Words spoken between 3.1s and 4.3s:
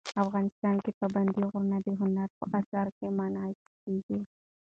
منعکس کېږي.